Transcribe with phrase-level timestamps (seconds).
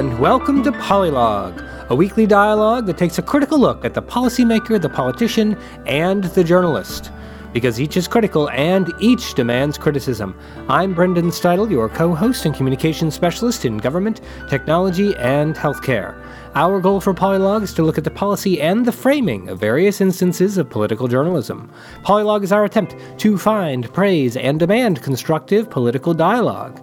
[0.00, 4.80] and welcome to Polylog, a weekly dialogue that takes a critical look at the policymaker,
[4.80, 7.12] the politician, and the journalist.
[7.52, 10.34] Because each is critical and each demands criticism.
[10.70, 16.18] I'm Brendan Steidel, your co host and communications specialist in government, technology, and healthcare.
[16.54, 20.00] Our goal for Polylog is to look at the policy and the framing of various
[20.00, 21.70] instances of political journalism.
[22.04, 26.80] Polylog is our attempt to find, praise, and demand constructive political dialogue.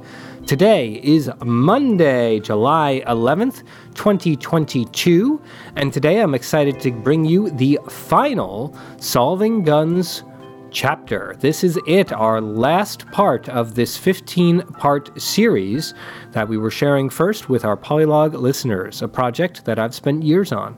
[0.47, 3.63] Today is Monday, July 11th,
[3.95, 5.41] 2022,
[5.75, 10.23] and today I'm excited to bring you the final Solving Guns
[10.71, 11.35] chapter.
[11.41, 15.93] This is it, our last part of this 15 part series
[16.31, 20.53] that we were sharing first with our Polylog listeners, a project that I've spent years
[20.53, 20.77] on.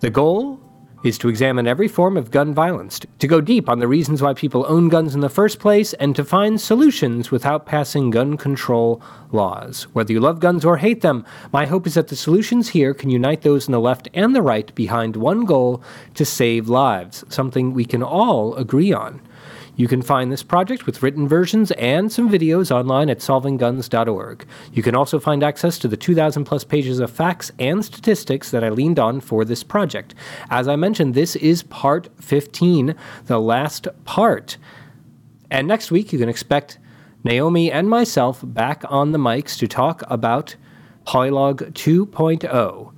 [0.00, 0.58] The goal
[1.04, 4.34] is to examine every form of gun violence, to go deep on the reasons why
[4.34, 9.00] people own guns in the first place, and to find solutions without passing gun control
[9.30, 9.84] laws.
[9.92, 13.10] Whether you love guns or hate them, my hope is that the solutions here can
[13.10, 15.82] unite those on the left and the right behind one goal
[16.14, 19.20] to save lives, something we can all agree on.
[19.76, 24.46] You can find this project with written versions and some videos online at solvingguns.org.
[24.72, 28.62] You can also find access to the 2,000 plus pages of facts and statistics that
[28.62, 30.14] I leaned on for this project.
[30.48, 32.94] As I mentioned, this is part 15,
[33.26, 34.56] the last part.
[35.50, 36.78] And next week, you can expect
[37.24, 40.56] Naomi and myself back on the mics to talk about
[41.06, 42.92] Polylog 2.0.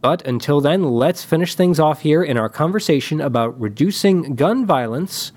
[0.00, 5.32] But until then, let's finish things off here in our conversation about reducing gun violence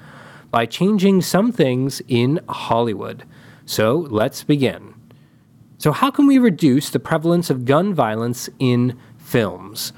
[0.52, 3.23] by changing some things in Hollywood.
[3.66, 4.95] So let's begin.
[5.78, 9.94] So, how can we reduce the prevalence of gun violence in films?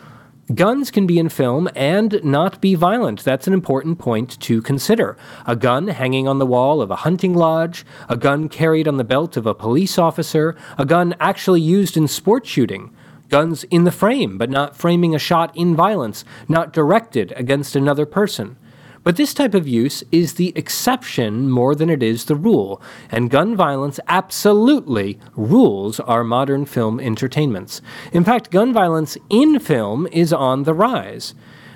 [0.53, 3.23] Guns can be in film and not be violent.
[3.23, 5.17] That's an important point to consider.
[5.47, 9.03] A gun hanging on the wall of a hunting lodge, a gun carried on the
[9.03, 12.93] belt of a police officer, a gun actually used in sport shooting,
[13.29, 18.05] guns in the frame, but not framing a shot in violence, not directed against another
[18.05, 18.57] person.
[19.03, 23.31] But this type of use is the exception more than it is the rule, and
[23.31, 27.81] gun violence absolutely rules our modern film entertainments.
[28.11, 31.33] In fact, gun violence in film is on the rise.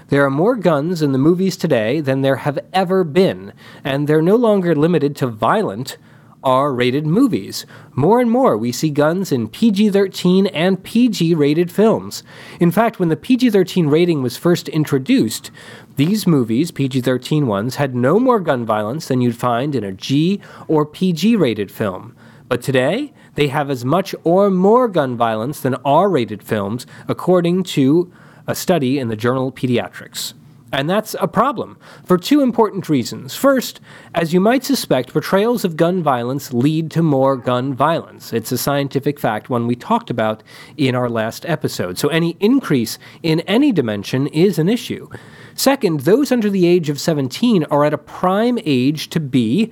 [0.09, 3.53] There are more guns in the movies today than there have ever been,
[3.83, 5.97] and they're no longer limited to violent,
[6.45, 7.65] R rated movies.
[7.93, 12.23] More and more, we see guns in PG 13 and PG rated films.
[12.59, 15.49] In fact, when the PG 13 rating was first introduced,
[15.95, 19.91] these movies, PG 13 ones, had no more gun violence than you'd find in a
[19.91, 22.15] G or PG rated film.
[22.47, 27.63] But today, they have as much or more gun violence than R rated films, according
[27.63, 28.13] to
[28.45, 30.33] a study in the journal Pediatrics.
[30.75, 33.33] And that's a problem for two important reasons.
[33.33, 33.79] First,
[34.13, 38.33] as you might suspect, portrayals of gun violence lead to more gun violence.
[38.33, 40.43] It's a scientific fact, one we talked about
[40.75, 41.97] in our last episode.
[41.97, 45.07] So any increase in any dimension is an issue.
[45.53, 49.71] Second, those under the age of 17 are at a prime age to be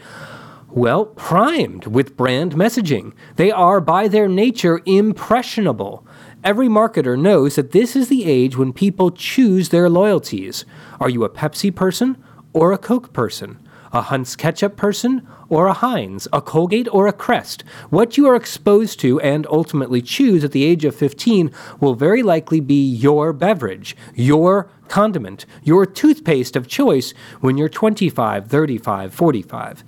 [0.70, 3.14] well, primed with brand messaging.
[3.36, 6.08] They are, by their nature, impressionable.
[6.44, 10.66] Every marketer knows that this is the age when people choose their loyalties.
[11.00, 12.22] Are you a Pepsi person
[12.52, 13.66] or a Coke person?
[13.94, 16.28] A Hunt's ketchup person or a Heinz?
[16.34, 17.64] A Colgate or a Crest?
[17.90, 21.50] What you are exposed to and ultimately choose at the age of 15
[21.80, 28.48] will very likely be your beverage, your condiment, your toothpaste of choice when you're 25,
[28.48, 29.84] 35, 45.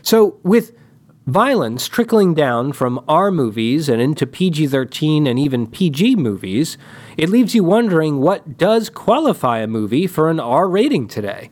[0.00, 0.72] So, with
[1.30, 6.76] violence trickling down from R movies and into PG 13 and even PG movies,
[7.16, 11.50] it leaves you wondering what does qualify a movie for an R rating today.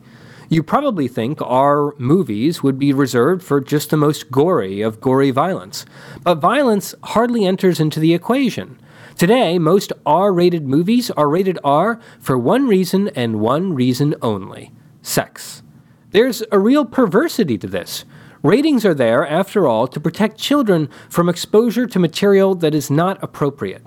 [0.49, 5.31] You probably think R movies would be reserved for just the most gory of gory
[5.31, 5.85] violence,
[6.23, 8.77] but violence hardly enters into the equation.
[9.15, 14.73] Today, most R rated movies are rated R for one reason and one reason only
[15.01, 15.63] sex.
[16.11, 18.03] There's a real perversity to this.
[18.41, 23.21] Ratings are there, after all, to protect children from exposure to material that is not
[23.21, 23.83] appropriate.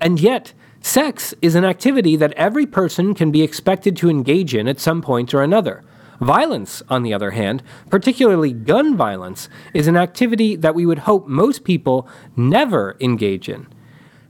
[0.00, 4.68] And yet, sex is an activity that every person can be expected to engage in
[4.68, 5.82] at some point or another.
[6.20, 11.26] Violence, on the other hand, particularly gun violence, is an activity that we would hope
[11.26, 13.66] most people never engage in.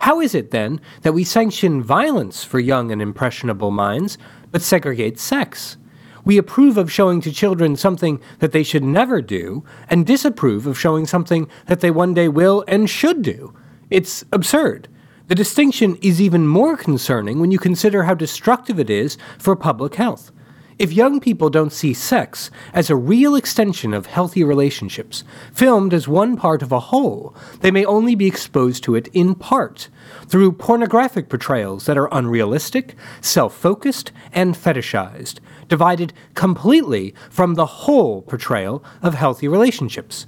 [0.01, 4.17] How is it, then, that we sanction violence for young and impressionable minds,
[4.51, 5.77] but segregate sex?
[6.25, 10.79] We approve of showing to children something that they should never do, and disapprove of
[10.79, 13.55] showing something that they one day will and should do.
[13.91, 14.89] It's absurd.
[15.29, 19.95] The distinction is even more concerning when you consider how destructive it is for public
[19.95, 20.31] health.
[20.79, 25.23] If young people don't see sex as a real extension of healthy relationships,
[25.53, 29.35] filmed as one part of a whole, they may only be exposed to it in
[29.35, 29.89] part,
[30.27, 38.23] through pornographic portrayals that are unrealistic, self focused, and fetishized, divided completely from the whole
[38.23, 40.27] portrayal of healthy relationships.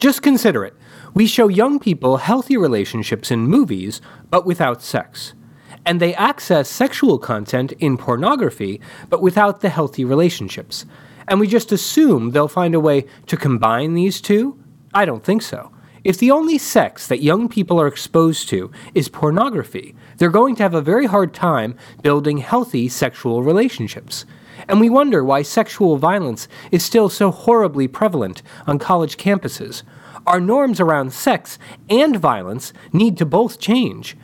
[0.00, 0.74] Just consider it.
[1.14, 5.34] We show young people healthy relationships in movies, but without sex
[5.84, 10.86] and they access sexual content in pornography, but without the healthy relationships.
[11.28, 14.58] And we just assume they'll find a way to combine these two?
[14.94, 15.70] I don't think so.
[16.04, 20.62] If the only sex that young people are exposed to is pornography, they're going to
[20.64, 24.26] have a very hard time building healthy sexual relationships.
[24.68, 29.84] And we wonder why sexual violence is still so horribly prevalent on college campuses.
[30.26, 31.58] Our norms around sex
[31.88, 34.16] and violence need to both change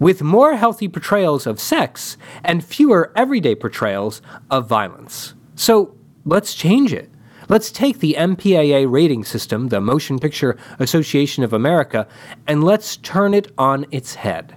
[0.00, 4.20] with more healthy portrayals of sex and fewer everyday portrayals
[4.50, 5.34] of violence.
[5.54, 5.94] So
[6.24, 7.08] let's change it.
[7.48, 12.08] Let's take the MPAA rating system, the Motion Picture Association of America,
[12.46, 14.56] and let's turn it on its head.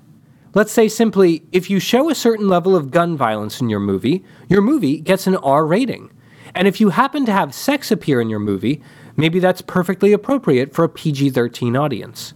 [0.54, 4.24] Let's say simply if you show a certain level of gun violence in your movie,
[4.48, 6.12] your movie gets an R rating.
[6.54, 8.82] And if you happen to have sex appear in your movie,
[9.18, 12.36] maybe that's perfectly appropriate for a PG 13 audience.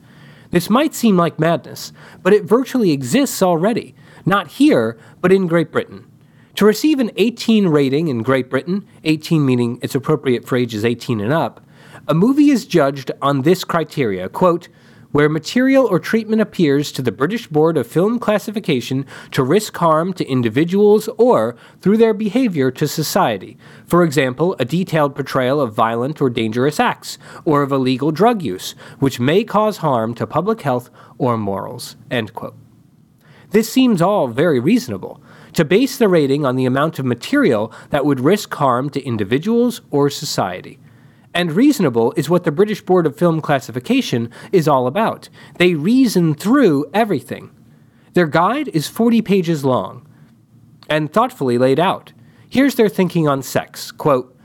[0.51, 1.91] This might seem like madness,
[2.23, 3.95] but it virtually exists already,
[4.25, 6.09] not here, but in Great Britain.
[6.55, 11.19] To receive an 18 rating in Great Britain, 18 meaning it's appropriate for ages 18
[11.21, 11.63] and up,
[12.07, 14.69] a movie is judged on this criteria quote,
[15.17, 20.13] where material or treatment appears to the British Board of Film Classification to risk harm
[20.13, 23.57] to individuals or, through their behavior, to society.
[23.87, 28.75] For example, a detailed portrayal of violent or dangerous acts, or of illegal drug use,
[28.99, 31.95] which may cause harm to public health or morals.
[33.49, 35.19] This seems all very reasonable.
[35.53, 39.81] To base the rating on the amount of material that would risk harm to individuals
[39.89, 40.77] or society
[41.38, 45.30] and reasonable is what the British Board of Film Classification is all about.
[45.60, 47.51] They reason through everything.
[48.13, 50.07] Their guide is 40 pages long
[50.89, 52.12] and thoughtfully laid out.
[52.50, 54.36] Here's their thinking on sex quote,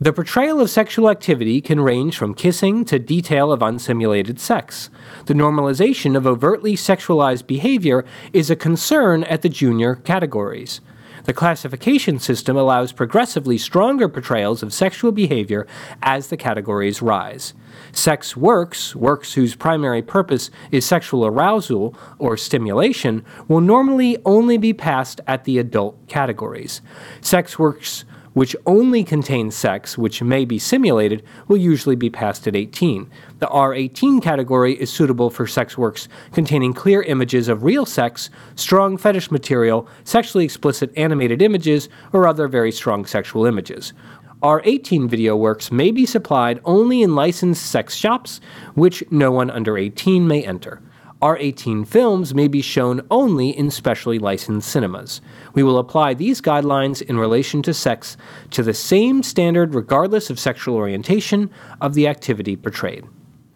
[0.00, 4.90] the portrayal of sexual activity can range from kissing to detail of unsimulated sex.
[5.24, 8.04] The normalization of overtly sexualized behavior
[8.34, 10.82] is a concern at the junior categories.
[11.28, 15.66] The classification system allows progressively stronger portrayals of sexual behavior
[16.02, 17.52] as the categories rise.
[17.92, 24.72] Sex works, works whose primary purpose is sexual arousal or stimulation, will normally only be
[24.72, 26.80] passed at the adult categories.
[27.20, 28.06] Sex works
[28.38, 33.10] which only contains sex, which may be simulated, will usually be passed at 18.
[33.40, 38.96] The R18 category is suitable for sex works containing clear images of real sex, strong
[38.96, 43.92] fetish material, sexually explicit animated images, or other very strong sexual images.
[44.40, 48.40] R18 video works may be supplied only in licensed sex shops,
[48.74, 50.80] which no one under 18 may enter.
[51.20, 55.20] R18 films may be shown only in specially licensed cinemas.
[55.52, 58.16] We will apply these guidelines in relation to sex
[58.52, 61.50] to the same standard regardless of sexual orientation
[61.80, 63.04] of the activity portrayed.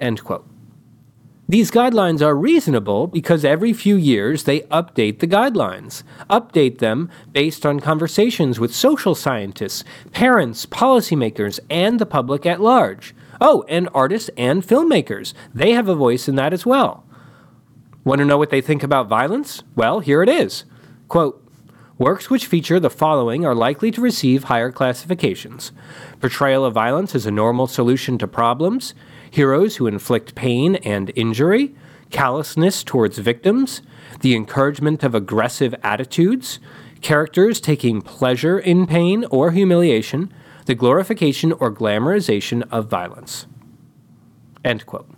[0.00, 0.44] End quote.
[1.48, 7.66] These guidelines are reasonable because every few years they update the guidelines, update them based
[7.66, 13.14] on conversations with social scientists, parents, policymakers, and the public at large.
[13.40, 15.34] Oh, and artists and filmmakers.
[15.54, 17.04] They have a voice in that as well.
[18.04, 19.62] Want to know what they think about violence?
[19.76, 20.64] Well, here it is.
[21.08, 21.38] Quote,
[21.98, 25.70] Works which feature the following are likely to receive higher classifications
[26.18, 28.94] portrayal of violence as a normal solution to problems,
[29.30, 31.74] heroes who inflict pain and injury,
[32.10, 33.82] callousness towards victims,
[34.20, 36.60] the encouragement of aggressive attitudes,
[37.02, 40.32] characters taking pleasure in pain or humiliation,
[40.66, 43.46] the glorification or glamorization of violence.
[44.64, 45.08] End quote.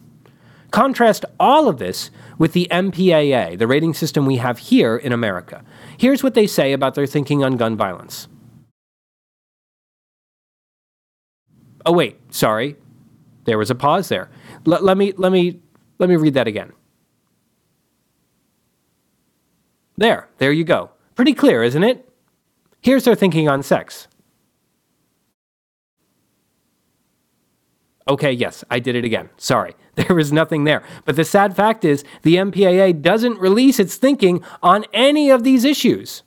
[0.75, 5.63] Contrast all of this with the MPAA, the rating system we have here in America.
[5.97, 8.27] Here's what they say about their thinking on gun violence.
[11.87, 12.75] Oh wait, sorry.
[13.45, 14.29] There was a pause there.
[14.67, 15.61] L- let me let me
[16.01, 16.73] let me read that again.
[19.97, 20.91] There, there you go.
[21.15, 22.09] Pretty clear, isn't it?
[22.81, 24.09] Here's their thinking on sex.
[28.09, 29.31] Okay, yes, I did it again.
[29.37, 29.77] Sorry.
[30.09, 30.83] There was nothing there.
[31.05, 35.65] But the sad fact is, the MPAA doesn't release its thinking on any of these
[35.65, 36.25] issues.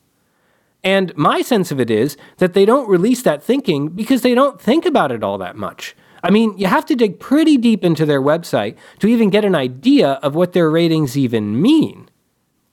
[0.83, 4.61] And my sense of it is that they don't release that thinking because they don't
[4.61, 5.95] think about it all that much.
[6.23, 9.55] I mean, you have to dig pretty deep into their website to even get an
[9.55, 12.09] idea of what their ratings even mean.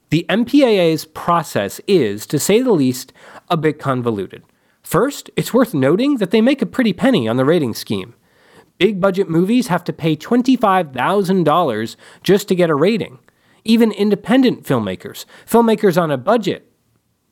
[0.09, 3.11] The MPAA's process is, to say the least,
[3.49, 4.43] a bit convoluted.
[4.81, 8.13] First, it's worth noting that they make a pretty penny on the rating scheme.
[8.77, 13.19] Big budget movies have to pay $25,000 just to get a rating.
[13.63, 16.69] Even independent filmmakers, filmmakers on a budget,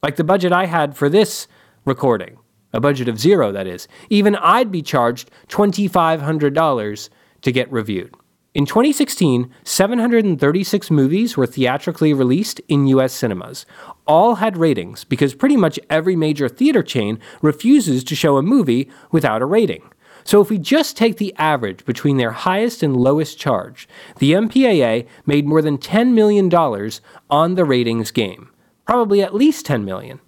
[0.01, 1.47] like the budget I had for this
[1.85, 2.37] recording,
[2.71, 7.09] a budget of zero, that is, even I'd be charged $2,500
[7.41, 8.15] to get reviewed.
[8.53, 13.65] In 2016, 736 movies were theatrically released in US cinemas.
[14.07, 18.89] All had ratings because pretty much every major theater chain refuses to show a movie
[19.11, 19.89] without a rating.
[20.23, 23.87] So if we just take the average between their highest and lowest charge,
[24.17, 26.53] the MPAA made more than $10 million
[27.29, 28.49] on the ratings game.
[28.85, 30.19] Probably at least 10 million.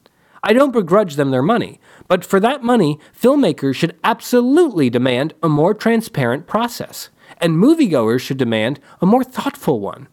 [0.44, 5.50] I don't begrudge them their money, but for that money, filmmakers should absolutely demand a
[5.50, 7.10] more transparent process
[7.40, 10.08] and moviegoers should demand a more thoughtful one.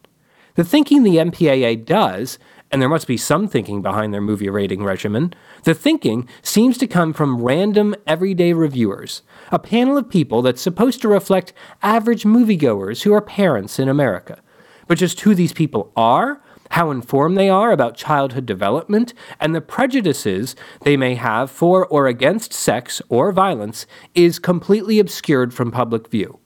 [0.55, 2.37] The thinking the MPAA does,
[2.73, 5.31] and there must be some thinking behind their movie rating regimen,
[5.63, 10.99] the thinking seems to come from random everyday reviewers, a panel of people that's supposed
[10.99, 11.53] to reflect
[11.83, 14.41] average moviegoers who are parents in America.
[14.87, 19.61] But just who these people are, how informed they are about childhood development, and the
[19.61, 26.09] prejudices they may have for or against sex or violence is completely obscured from public
[26.09, 26.39] view.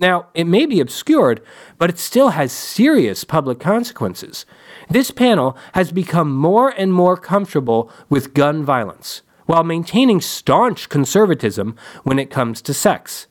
[0.00, 1.42] Now, it may be obscured,
[1.78, 4.46] but it still has serious public consequences.
[4.90, 11.76] This panel has become more and more comfortable with gun violence, while maintaining staunch conservatism
[12.02, 13.28] when it comes to sex.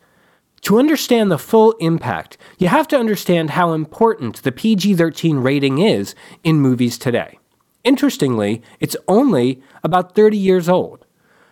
[0.61, 5.79] To understand the full impact, you have to understand how important the PG 13 rating
[5.79, 7.39] is in movies today.
[7.83, 11.05] Interestingly, it's only about 30 years old.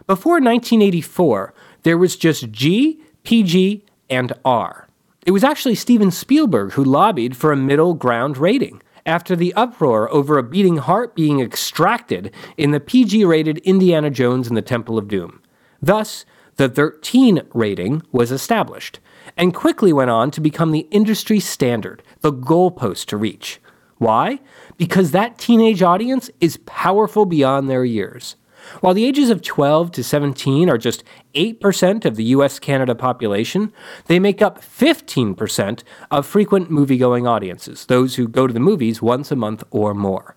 [0.07, 4.87] Before 1984, there was just G, PG, and R.
[5.25, 10.11] It was actually Steven Spielberg who lobbied for a middle ground rating after the uproar
[10.13, 14.97] over a beating heart being extracted in the PG rated Indiana Jones and the Temple
[14.97, 15.41] of Doom.
[15.81, 16.25] Thus,
[16.57, 18.99] the 13 rating was established
[19.37, 23.61] and quickly went on to become the industry standard, the goalpost to reach.
[23.97, 24.39] Why?
[24.77, 28.35] Because that teenage audience is powerful beyond their years.
[28.81, 31.03] While the ages of 12 to 17 are just
[31.35, 33.73] 8% of the US Canada population,
[34.05, 39.31] they make up 15% of frequent movie-going audiences, those who go to the movies once
[39.31, 40.35] a month or more.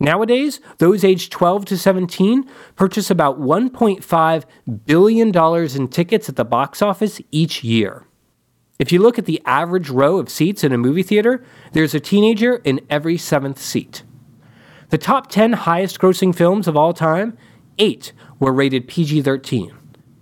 [0.00, 4.44] Nowadays, those aged 12 to 17 purchase about $1.5
[4.86, 8.06] billion in tickets at the box office each year.
[8.78, 12.00] If you look at the average row of seats in a movie theater, there's a
[12.00, 14.02] teenager in every seventh seat.
[14.90, 17.38] The top 10 highest grossing films of all time
[17.78, 19.72] eight were rated PG 13.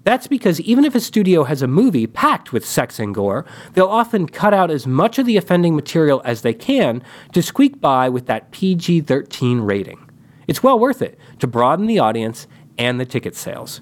[0.05, 3.45] That's because even if a studio has a movie packed with sex and gore,
[3.75, 7.81] they'll often cut out as much of the offending material as they can to squeak
[7.81, 10.11] by with that PG 13 rating.
[10.49, 13.81] It's well worth it to broaden the audience and the ticket sales.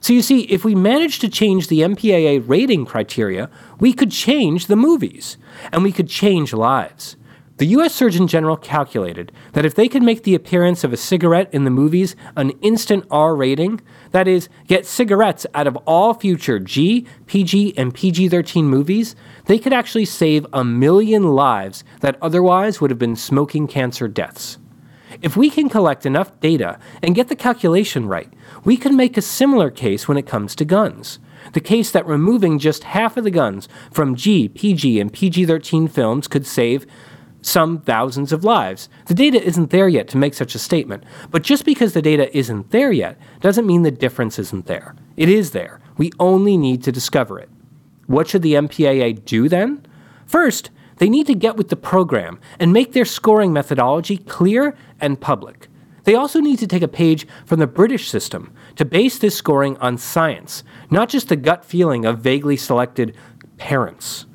[0.00, 4.66] So you see, if we manage to change the MPAA rating criteria, we could change
[4.66, 5.36] the movies,
[5.72, 7.16] and we could change lives.
[7.60, 11.52] The US Surgeon General calculated that if they could make the appearance of a cigarette
[11.52, 16.58] in the movies an instant R rating, that is, get cigarettes out of all future
[16.58, 19.14] G, PG, and PG 13 movies,
[19.44, 24.56] they could actually save a million lives that otherwise would have been smoking cancer deaths.
[25.20, 28.32] If we can collect enough data and get the calculation right,
[28.64, 31.18] we can make a similar case when it comes to guns.
[31.52, 35.88] The case that removing just half of the guns from G, PG, and PG 13
[35.88, 36.86] films could save
[37.42, 38.88] some thousands of lives.
[39.06, 42.36] The data isn't there yet to make such a statement, but just because the data
[42.36, 44.94] isn't there yet doesn't mean the difference isn't there.
[45.16, 45.80] It is there.
[45.96, 47.48] We only need to discover it.
[48.06, 49.86] What should the MPAA do then?
[50.26, 55.20] First, they need to get with the program and make their scoring methodology clear and
[55.20, 55.68] public.
[56.04, 59.76] They also need to take a page from the British system to base this scoring
[59.78, 63.16] on science, not just the gut feeling of vaguely selected
[63.58, 64.26] parents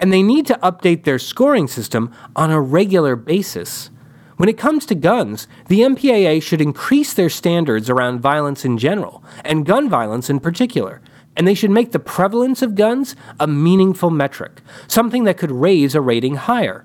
[0.00, 3.90] and they need to update their scoring system on a regular basis.
[4.36, 9.24] When it comes to guns, the MPAA should increase their standards around violence in general,
[9.44, 11.00] and gun violence in particular,
[11.36, 15.94] and they should make the prevalence of guns a meaningful metric, something that could raise
[15.94, 16.84] a rating higher.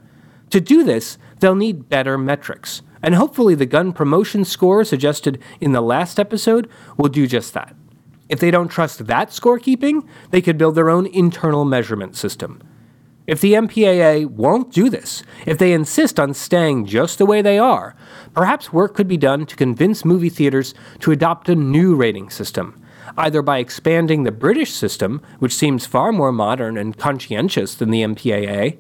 [0.52, 5.74] To do this, they'll need better metrics, and hopefully the gun promotion score suggested in
[5.74, 7.76] the last episode will do just that.
[8.30, 12.62] If they don't trust that scorekeeping, they could build their own internal measurement system.
[13.32, 17.58] If the MPAA won't do this, if they insist on staying just the way they
[17.58, 17.96] are,
[18.34, 22.84] perhaps work could be done to convince movie theaters to adopt a new rating system,
[23.18, 28.02] either by expanding the British system, which seems far more modern and conscientious than the
[28.02, 28.78] MPAA,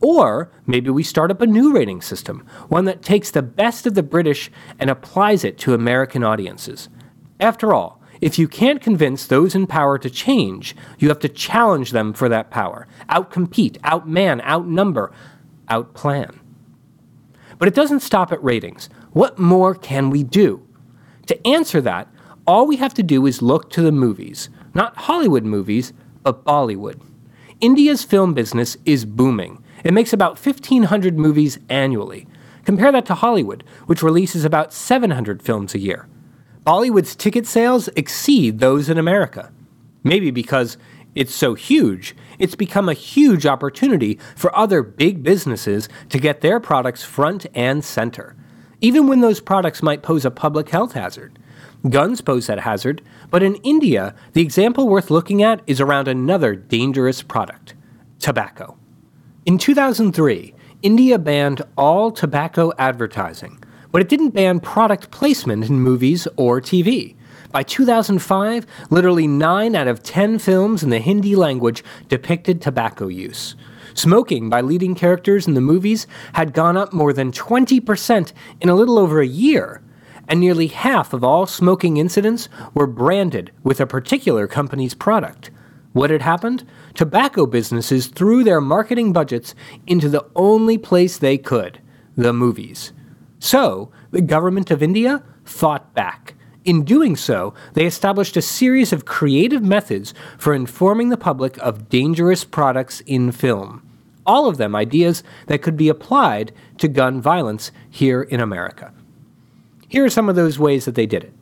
[0.00, 3.96] or maybe we start up a new rating system, one that takes the best of
[3.96, 6.88] the British and applies it to American audiences.
[7.40, 11.92] After all, If you can't convince those in power to change, you have to challenge
[11.92, 15.12] them for that power, outcompete, outman, outnumber,
[15.68, 16.38] outplan.
[17.58, 18.88] But it doesn't stop at ratings.
[19.12, 20.66] What more can we do?
[21.26, 22.08] To answer that,
[22.46, 24.48] all we have to do is look to the movies.
[24.74, 27.00] Not Hollywood movies, but Bollywood.
[27.60, 29.62] India's film business is booming.
[29.84, 32.26] It makes about 1,500 movies annually.
[32.64, 36.06] Compare that to Hollywood, which releases about 700 films a year.
[36.68, 39.50] Bollywood's ticket sales exceed those in America.
[40.04, 40.76] Maybe because
[41.14, 46.60] it's so huge, it's become a huge opportunity for other big businesses to get their
[46.60, 48.36] products front and center,
[48.82, 51.38] even when those products might pose a public health hazard.
[51.88, 56.54] Guns pose that hazard, but in India, the example worth looking at is around another
[56.54, 57.72] dangerous product
[58.18, 58.76] tobacco.
[59.46, 63.58] In 2003, India banned all tobacco advertising,
[63.92, 67.14] but it didn't ban product placement in movies or TV.
[67.50, 73.54] By 2005, literally 9 out of 10 films in the Hindi language depicted tobacco use.
[73.94, 78.74] Smoking by leading characters in the movies had gone up more than 20% in a
[78.74, 79.80] little over a year,
[80.28, 85.50] and nearly half of all smoking incidents were branded with a particular company's product.
[85.94, 86.64] What had happened?
[86.94, 89.54] Tobacco businesses threw their marketing budgets
[89.86, 91.80] into the only place they could
[92.14, 92.92] the movies.
[93.38, 96.34] So, the government of India fought back.
[96.64, 101.88] In doing so, they established a series of creative methods for informing the public of
[101.88, 103.82] dangerous products in film.
[104.26, 108.92] All of them ideas that could be applied to gun violence here in America.
[109.88, 111.32] Here are some of those ways that they did it.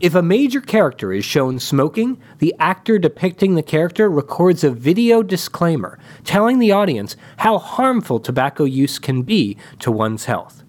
[0.00, 5.22] If a major character is shown smoking, the actor depicting the character records a video
[5.22, 10.63] disclaimer telling the audience how harmful tobacco use can be to one's health.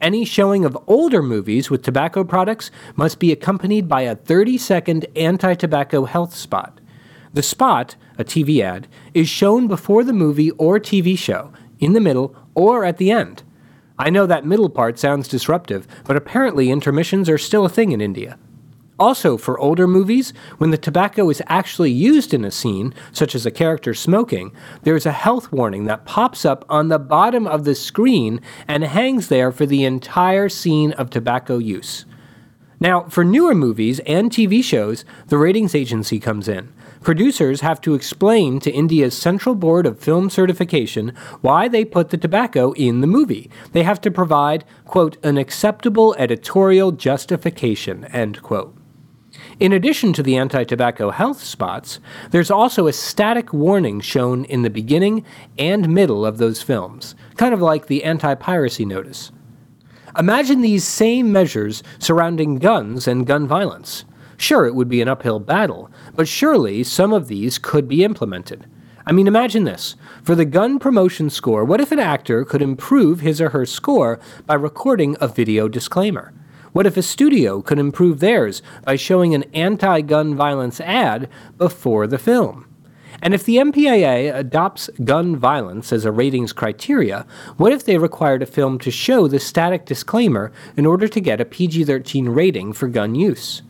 [0.00, 5.06] Any showing of older movies with tobacco products must be accompanied by a 30 second
[5.16, 6.80] anti tobacco health spot.
[7.32, 12.00] The spot, a TV ad, is shown before the movie or TV show, in the
[12.00, 13.42] middle, or at the end.
[13.98, 18.00] I know that middle part sounds disruptive, but apparently intermissions are still a thing in
[18.00, 18.38] India.
[19.04, 23.44] Also, for older movies, when the tobacco is actually used in a scene, such as
[23.44, 24.50] a character smoking,
[24.84, 28.82] there is a health warning that pops up on the bottom of the screen and
[28.82, 32.06] hangs there for the entire scene of tobacco use.
[32.80, 36.72] Now, for newer movies and TV shows, the ratings agency comes in.
[37.02, 41.12] Producers have to explain to India's Central Board of Film Certification
[41.42, 43.50] why they put the tobacco in the movie.
[43.72, 48.74] They have to provide, quote, an acceptable editorial justification, end quote.
[49.60, 54.62] In addition to the anti tobacco health spots, there's also a static warning shown in
[54.62, 55.24] the beginning
[55.56, 59.30] and middle of those films, kind of like the anti piracy notice.
[60.18, 64.04] Imagine these same measures surrounding guns and gun violence.
[64.36, 68.66] Sure, it would be an uphill battle, but surely some of these could be implemented.
[69.06, 69.94] I mean, imagine this.
[70.22, 74.18] For the gun promotion score, what if an actor could improve his or her score
[74.46, 76.32] by recording a video disclaimer?
[76.74, 82.08] What if a studio could improve theirs by showing an anti gun violence ad before
[82.08, 82.66] the film?
[83.22, 87.26] And if the MPAA adopts gun violence as a ratings criteria,
[87.58, 91.40] what if they required a film to show the static disclaimer in order to get
[91.40, 93.62] a PG 13 rating for gun use?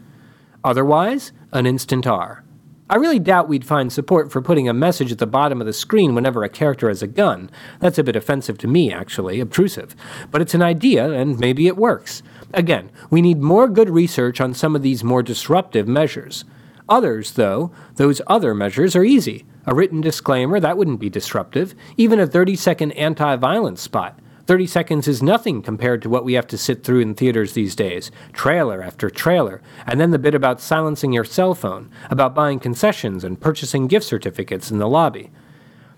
[0.65, 2.43] Otherwise, an instant R.
[2.89, 5.73] I really doubt we'd find support for putting a message at the bottom of the
[5.73, 7.51] screen whenever a character has a gun.
[7.81, 9.97] That's a bit offensive to me, actually, obtrusive.
[10.31, 12.23] But it's an idea, and maybe it works.
[12.55, 16.45] Again, we need more good research on some of these more disruptive measures.
[16.89, 19.45] Others, though, those other measures are easy.
[19.67, 21.75] A written disclaimer, that wouldn't be disruptive.
[21.97, 24.21] Even a 30 second anti violence spot.
[24.47, 27.75] 30 seconds is nothing compared to what we have to sit through in theaters these
[27.75, 32.61] days trailer after trailer, and then the bit about silencing your cell phone, about buying
[32.61, 35.33] concessions and purchasing gift certificates in the lobby.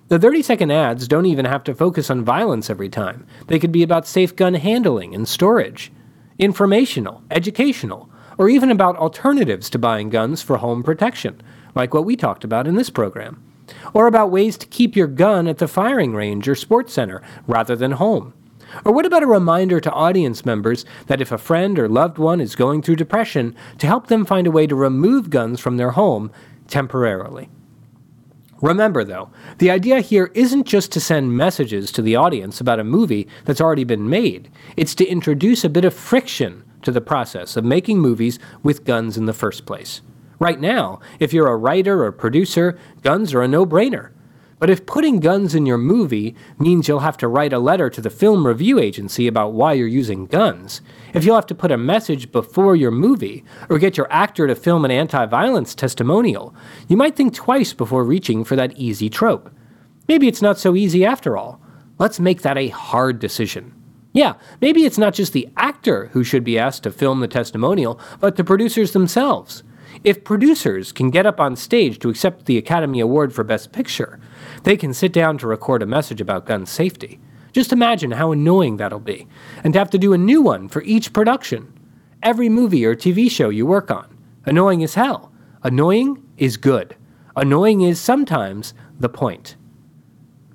[0.09, 3.73] The 30 second ads don't even have to focus on violence every time, they could
[3.73, 5.91] be about safe gun handling and storage,
[6.39, 11.41] informational, educational, or even about alternatives to buying guns for home protection,
[11.75, 13.43] like what we talked about in this program
[13.95, 17.77] or about ways to keep your gun at the firing range or sports center rather
[17.77, 18.33] than home.
[18.85, 22.41] Or what about a reminder to audience members that if a friend or loved one
[22.41, 25.93] is going through depression, to help them find a way to remove guns from their
[25.93, 26.31] home
[26.67, 27.49] temporarily?
[28.67, 32.85] Remember, though, the idea here isn't just to send messages to the audience about a
[32.85, 37.57] movie that's already been made, it's to introduce a bit of friction to the process
[37.57, 40.01] of making movies with guns in the first place.
[40.41, 44.11] Right now, if you're a writer or producer, guns are a no brainer.
[44.59, 48.01] But if putting guns in your movie means you'll have to write a letter to
[48.01, 50.81] the film review agency about why you're using guns,
[51.13, 54.55] if you'll have to put a message before your movie, or get your actor to
[54.55, 56.55] film an anti violence testimonial,
[56.89, 59.51] you might think twice before reaching for that easy trope.
[60.09, 61.61] Maybe it's not so easy after all.
[61.99, 63.75] Let's make that a hard decision.
[64.15, 68.01] Yeah, maybe it's not just the actor who should be asked to film the testimonial,
[68.21, 69.63] but the producers themselves.
[70.05, 74.19] If producers can get up on stage to accept the Academy Award for Best Picture,
[74.67, 77.21] they can sit down to record a message about gun safety.
[77.53, 79.29] Just imagine how annoying that'll be,
[79.63, 81.73] and to have to do a new one for each production.
[82.21, 84.19] Every movie or TV show you work on.
[84.45, 85.31] Annoying as hell.
[85.63, 86.97] Annoying is good.
[87.37, 89.55] Annoying is sometimes the point.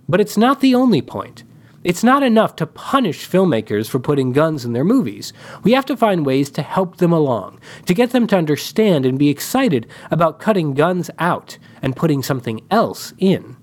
[0.09, 1.45] But it's not the only point.
[1.85, 5.31] It's not enough to punish filmmakers for putting guns in their movies.
[5.63, 9.17] We have to find ways to help them along, to get them to understand and
[9.17, 13.55] be excited about cutting guns out and putting something else in.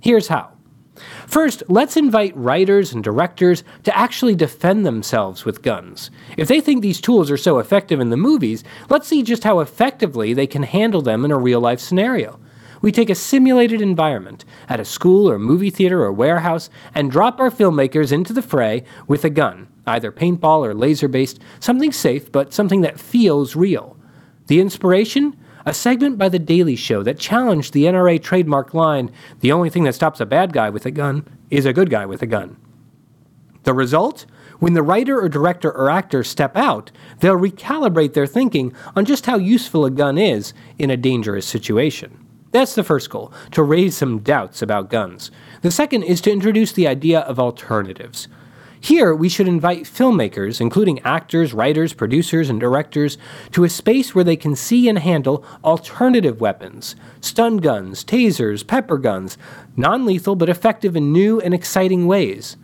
[0.00, 0.52] Here's how.
[1.26, 6.10] First, let's invite writers and directors to actually defend themselves with guns.
[6.36, 9.60] If they think these tools are so effective in the movies, let's see just how
[9.60, 12.38] effectively they can handle them in a real life scenario.
[12.82, 17.38] We take a simulated environment at a school or movie theater or warehouse and drop
[17.38, 22.32] our filmmakers into the fray with a gun, either paintball or laser based, something safe
[22.32, 23.98] but something that feels real.
[24.46, 25.36] The inspiration?
[25.66, 29.84] A segment by The Daily Show that challenged the NRA trademark line the only thing
[29.84, 32.56] that stops a bad guy with a gun is a good guy with a gun.
[33.64, 34.24] The result?
[34.58, 39.26] When the writer or director or actor step out, they'll recalibrate their thinking on just
[39.26, 42.26] how useful a gun is in a dangerous situation.
[42.52, 45.30] That's the first goal, to raise some doubts about guns.
[45.62, 48.28] The second is to introduce the idea of alternatives.
[48.82, 53.18] Here, we should invite filmmakers, including actors, writers, producers, and directors,
[53.52, 58.96] to a space where they can see and handle alternative weapons stun guns, tasers, pepper
[58.96, 59.36] guns,
[59.76, 62.56] non lethal but effective in new and exciting ways.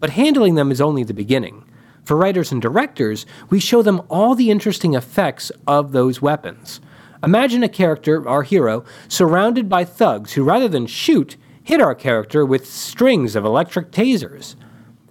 [0.00, 1.64] But handling them is only the beginning.
[2.04, 6.80] For writers and directors, we show them all the interesting effects of those weapons.
[7.22, 12.44] Imagine a character, our hero, surrounded by thugs who, rather than shoot, hit our character
[12.44, 14.56] with strings of electric tasers.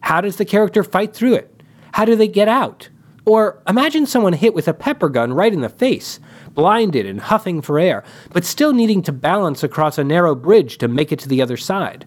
[0.03, 1.63] How does the character fight through it?
[1.93, 2.89] How do they get out?
[3.25, 6.19] Or imagine someone hit with a pepper gun right in the face,
[6.53, 10.89] blinded and huffing for air, but still needing to balance across a narrow bridge to
[10.89, 12.05] make it to the other side.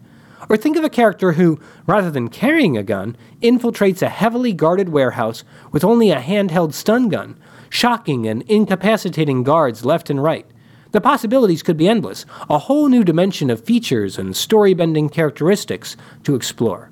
[0.51, 4.91] Or think of a character who, rather than carrying a gun, infiltrates a heavily guarded
[4.91, 7.39] warehouse with only a handheld stun gun,
[7.71, 10.47] shocking and incapacitating guards left and right.
[10.93, 15.97] The possibilities could be endless, a whole new dimension of features and story bending characteristics
[16.25, 16.91] to explore.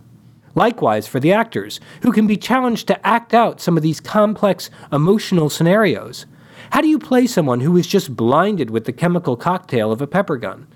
[0.55, 4.71] Likewise for the actors, who can be challenged to act out some of these complex
[4.93, 6.27] emotional scenarios.
[6.71, 10.07] How do you play someone who is just blinded with the chemical cocktail of a
[10.07, 10.67] pepper gun?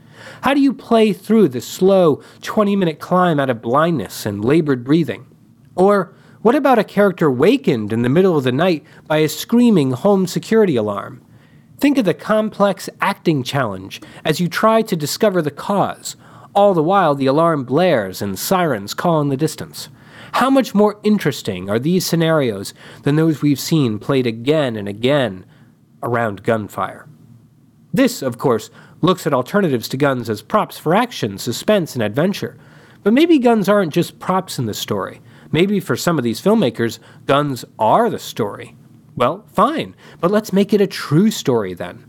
[0.43, 4.85] How do you play through the slow 20 minute climb out of blindness and labored
[4.85, 5.27] breathing?
[5.75, 6.13] Or
[6.43, 10.27] what about a character wakened in the middle of the night by a screaming home
[10.27, 11.23] security alarm?
[11.79, 16.17] Think of the complex acting challenge as you try to discover the cause.
[16.55, 19.89] All the while, the alarm blares and sirens call in the distance.
[20.33, 25.45] How much more interesting are these scenarios than those we've seen played again and again
[26.03, 27.09] around gunfire?
[27.93, 32.59] This, of course, looks at alternatives to guns as props for action, suspense, and adventure.
[33.03, 35.21] But maybe guns aren't just props in the story.
[35.51, 38.77] Maybe for some of these filmmakers, guns are the story.
[39.17, 42.08] Well, fine, but let's make it a true story then.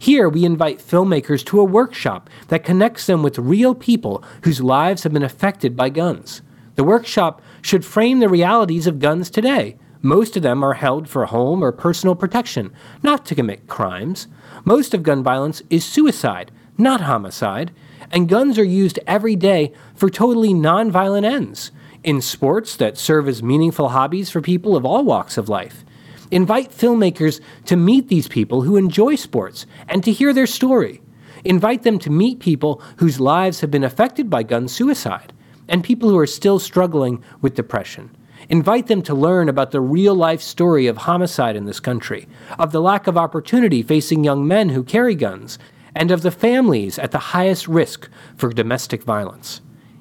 [0.00, 5.02] Here, we invite filmmakers to a workshop that connects them with real people whose lives
[5.02, 6.40] have been affected by guns.
[6.76, 9.76] The workshop should frame the realities of guns today.
[10.00, 14.26] Most of them are held for home or personal protection, not to commit crimes.
[14.64, 17.70] Most of gun violence is suicide, not homicide.
[18.10, 23.42] And guns are used every day for totally nonviolent ends in sports that serve as
[23.42, 25.84] meaningful hobbies for people of all walks of life.
[26.30, 31.02] Invite filmmakers to meet these people who enjoy sports and to hear their story.
[31.44, 35.32] Invite them to meet people whose lives have been affected by gun suicide
[35.68, 38.14] and people who are still struggling with depression.
[38.48, 42.72] Invite them to learn about the real life story of homicide in this country, of
[42.72, 45.58] the lack of opportunity facing young men who carry guns,
[45.94, 49.60] and of the families at the highest risk for domestic violence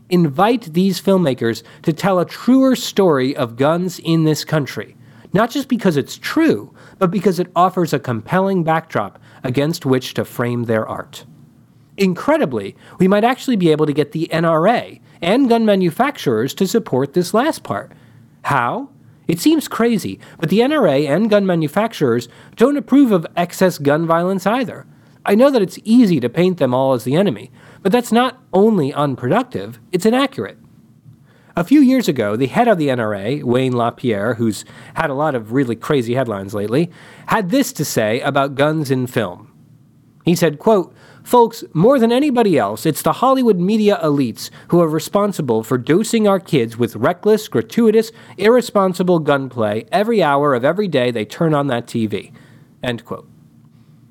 [0.10, 4.96] invite these filmmakers to tell a truer story of guns in this country,
[5.34, 10.26] not just because it's true, but because it offers a compelling backdrop against which to
[10.26, 11.26] frame their art.
[11.98, 17.14] Incredibly, we might actually be able to get the NRA and gun manufacturers to support
[17.14, 17.92] this last part.
[18.44, 18.90] How?
[19.28, 24.48] It seems crazy, but the NRA and gun manufacturers don't approve of excess gun violence
[24.48, 24.88] either.
[25.26, 27.52] I know that it's easy to paint them all as the enemy,
[27.84, 30.58] but that's not only unproductive, it's inaccurate.
[31.60, 35.36] A few years ago, the head of the NRA, Wayne LaPierre, who's had a lot
[35.36, 36.90] of really crazy headlines lately,
[37.26, 39.52] had this to say about guns in film.
[40.24, 44.88] He said, quote, Folks, more than anybody else, it's the Hollywood media elites who are
[44.88, 51.12] responsible for dosing our kids with reckless, gratuitous, irresponsible gunplay every hour of every day
[51.12, 52.32] they turn on that TV.
[52.82, 53.28] End quote.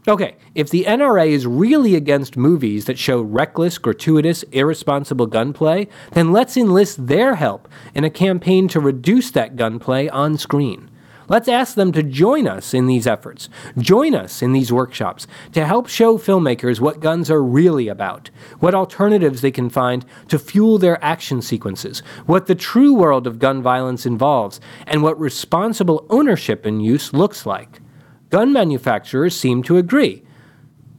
[0.06, 6.32] Okay, if the NRA is really against movies that show reckless, gratuitous, irresponsible gunplay, then
[6.32, 10.88] let's enlist their help in a campaign to reduce that gunplay on screen.
[11.28, 15.66] Let's ask them to join us in these efforts, join us in these workshops to
[15.66, 18.30] help show filmmakers what guns are really about,
[18.60, 23.38] what alternatives they can find to fuel their action sequences, what the true world of
[23.38, 27.82] gun violence involves, and what responsible ownership and use looks like
[28.30, 30.22] gun manufacturers seem to agree.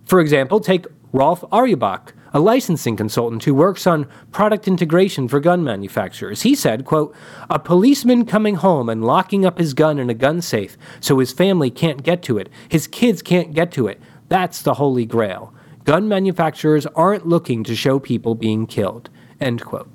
[0.06, 5.63] For example, take Rolf Auerbach, a licensing consultant who works on product integration for gun
[5.63, 6.44] manufacturers.
[6.44, 7.15] He said, quote,
[7.50, 11.32] "A policeman coming home and locking up his gun in a gun safe so his
[11.32, 14.00] family can't get to it, his kids can't get to it.
[14.28, 15.54] That's the holy grail.
[15.86, 19.10] Gun manufacturers aren't looking to show people being killed."
[19.42, 19.89] End quote.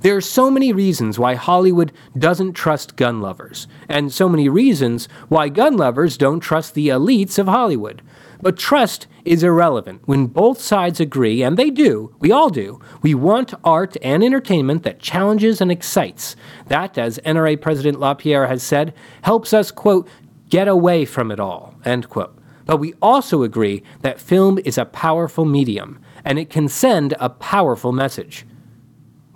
[0.00, 5.08] There are so many reasons why Hollywood doesn't trust gun lovers, and so many reasons
[5.28, 8.02] why gun lovers don't trust the elites of Hollywood.
[8.42, 12.80] But trust is irrelevant when both sides agree, and they do, we all do.
[13.00, 16.36] We want art and entertainment that challenges and excites.
[16.66, 20.08] That, as NRA President LaPierre has said, helps us, quote,
[20.50, 22.38] get away from it all, end quote.
[22.66, 27.30] But we also agree that film is a powerful medium, and it can send a
[27.30, 28.44] powerful message.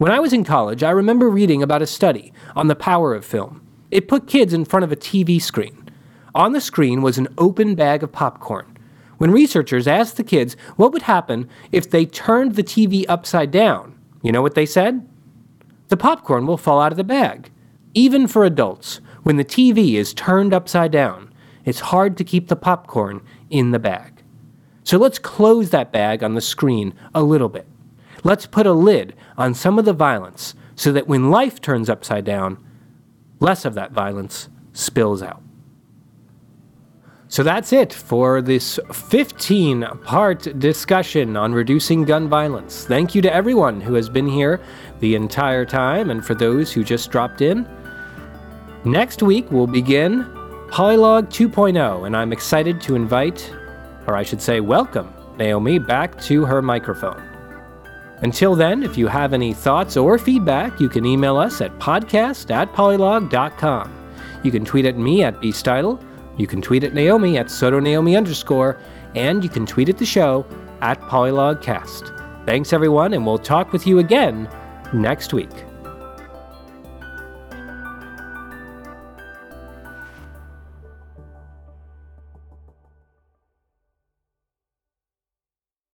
[0.01, 3.23] When I was in college, I remember reading about a study on the power of
[3.23, 3.61] film.
[3.91, 5.91] It put kids in front of a TV screen.
[6.35, 8.79] On the screen was an open bag of popcorn.
[9.19, 13.95] When researchers asked the kids what would happen if they turned the TV upside down,
[14.23, 15.07] you know what they said?
[15.89, 17.51] The popcorn will fall out of the bag.
[17.93, 21.31] Even for adults, when the TV is turned upside down,
[21.67, 24.23] it's hard to keep the popcorn in the bag.
[24.83, 27.67] So let's close that bag on the screen a little bit.
[28.23, 32.25] Let's put a lid on some of the violence so that when life turns upside
[32.27, 32.63] down,
[33.41, 35.43] less of that violence spills out.
[37.29, 42.85] So that's it for this 15 part discussion on reducing gun violence.
[42.85, 44.61] Thank you to everyone who has been here
[44.99, 47.67] the entire time and for those who just dropped in.
[48.85, 50.25] Next week, we'll begin
[50.71, 53.51] Polylog 2.0, and I'm excited to invite,
[54.07, 57.30] or I should say, welcome Naomi back to her microphone.
[58.23, 62.51] Until then, if you have any thoughts or feedback, you can email us at podcast
[62.51, 63.97] at polylog.com.
[64.43, 66.03] You can tweet at me at bstidle,
[66.37, 68.79] you can tweet at Naomi at sotonaomi underscore,
[69.15, 70.47] and you can tweet at the show
[70.81, 72.47] at polylogcast.
[72.47, 74.49] Thanks everyone, and we'll talk with you again
[74.93, 75.70] next week.